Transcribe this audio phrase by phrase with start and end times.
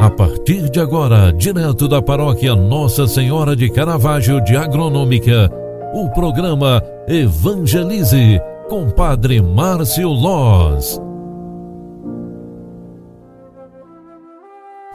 [0.00, 5.50] A partir de agora, direto da paróquia Nossa Senhora de Caravaggio de Agronômica,
[5.92, 10.98] o programa Evangelize com Padre Márcio Loz.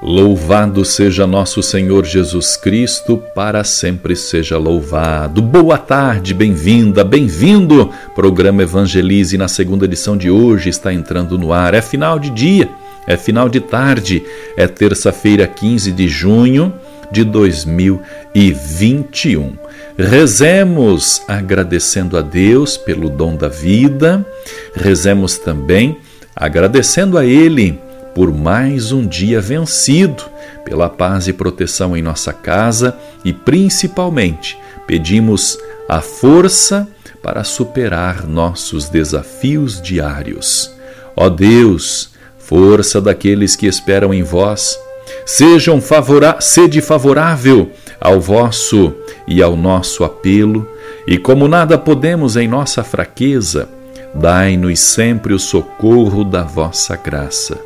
[0.02, 5.39] Louvado seja nosso Senhor Jesus Cristo, para sempre seja louvado.
[5.39, 7.91] Boa tarde, bem-vinda, bem-vindo.
[8.15, 11.75] Programa Evangelize na segunda edição de hoje está entrando no ar.
[11.75, 12.67] É final de dia
[13.08, 14.23] é final de tarde,
[14.58, 16.73] é terça-feira, 15 de junho
[17.12, 19.58] de 2021.
[19.98, 24.26] Rezemos agradecendo a Deus pelo dom da vida,
[24.73, 25.98] rezemos também
[26.36, 27.80] agradecendo a Ele
[28.14, 30.23] por mais um dia vencido,
[30.64, 36.88] pela paz e proteção em nossa casa e principalmente pedimos a força
[37.22, 40.72] para superar nossos desafios diários.
[41.16, 42.09] Ó Deus,
[42.45, 44.80] força daqueles que esperam em vós.
[45.25, 48.94] Sejam favora sede favorável ao vosso
[49.28, 50.67] e ao nosso apelo,
[51.08, 53.69] e como nada podemos em nossa fraqueza,
[54.14, 57.59] dai-nos sempre o socorro da vossa graça,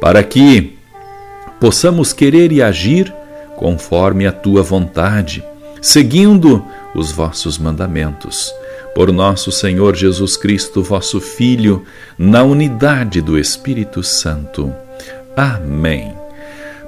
[0.00, 0.76] para que
[1.58, 3.12] possamos querer e agir
[3.56, 5.42] conforme a tua vontade,
[5.80, 6.62] seguindo
[6.94, 8.52] os vossos mandamentos
[8.96, 11.84] por nosso Senhor Jesus Cristo, vosso Filho,
[12.16, 14.72] na unidade do Espírito Santo.
[15.36, 16.14] Amém.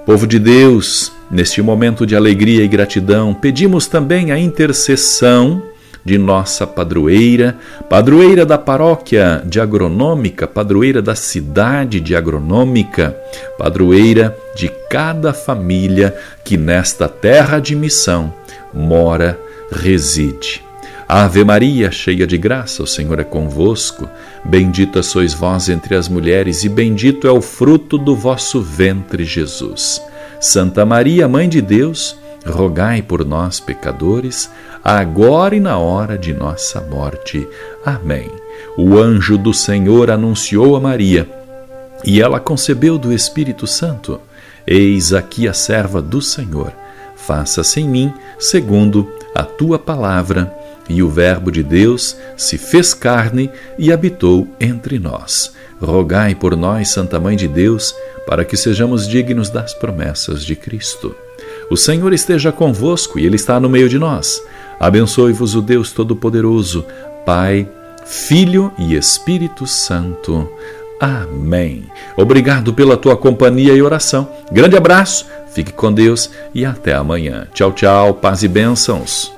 [0.06, 5.62] Povo de Deus, neste momento de alegria e gratidão, pedimos também a intercessão
[6.02, 7.58] de nossa padroeira,
[7.90, 13.14] padroeira da paróquia de Agronômica, padroeira da cidade de Agronômica,
[13.58, 18.32] padroeira de cada família que nesta terra de missão
[18.72, 19.38] mora,
[19.70, 20.66] reside.
[21.08, 24.06] Ave Maria, cheia de graça, o Senhor é convosco.
[24.44, 30.02] Bendita sois vós entre as mulheres, e bendito é o fruto do vosso ventre, Jesus.
[30.38, 32.14] Santa Maria, Mãe de Deus,
[32.46, 34.50] rogai por nós, pecadores,
[34.84, 37.48] agora e na hora de nossa morte.
[37.82, 38.30] Amém.
[38.76, 41.26] O anjo do Senhor anunciou a Maria,
[42.04, 44.20] e ela concebeu do Espírito Santo.
[44.66, 46.70] Eis aqui a serva do Senhor.
[47.16, 50.57] Faça-se em mim segundo a tua palavra
[50.88, 55.52] e o Verbo de Deus se fez carne e habitou entre nós.
[55.80, 57.94] Rogai por nós, Santa Mãe de Deus,
[58.26, 61.14] para que sejamos dignos das promessas de Cristo.
[61.70, 64.42] O Senhor esteja convosco e Ele está no meio de nós.
[64.80, 66.84] Abençoe-vos o Deus Todo-Poderoso,
[67.24, 67.68] Pai,
[68.06, 70.48] Filho e Espírito Santo.
[71.00, 71.84] Amém.
[72.16, 74.28] Obrigado pela tua companhia e oração.
[74.50, 77.46] Grande abraço, fique com Deus e até amanhã.
[77.54, 79.37] Tchau, tchau, paz e bênçãos.